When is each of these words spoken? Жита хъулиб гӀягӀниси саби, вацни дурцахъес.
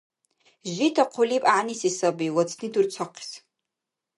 Жита 0.73 1.03
хъулиб 1.11 1.43
гӀягӀниси 1.47 1.89
саби, 1.97 2.27
вацни 2.35 2.67
дурцахъес. 2.73 3.31